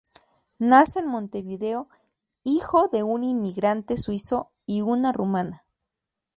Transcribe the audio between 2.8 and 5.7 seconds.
de un inmigrante suizo y una rumana.